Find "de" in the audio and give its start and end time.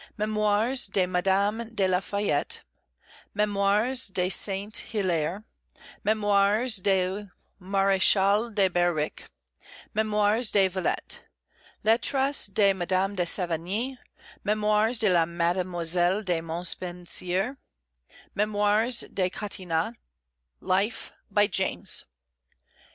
0.91-1.05, 1.75-1.87, 4.11-4.29, 8.55-8.67, 10.51-10.67, 12.51-12.73, 13.15-13.25, 14.99-15.25, 16.23-16.41, 19.13-19.29